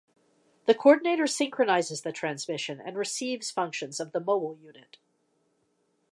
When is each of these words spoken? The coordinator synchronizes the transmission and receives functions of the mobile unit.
The 0.65 0.73
coordinator 0.73 1.27
synchronizes 1.27 2.01
the 2.01 2.11
transmission 2.11 2.81
and 2.83 2.97
receives 2.97 3.51
functions 3.51 3.99
of 3.99 4.13
the 4.13 4.19
mobile 4.19 4.57
unit. 4.59 4.97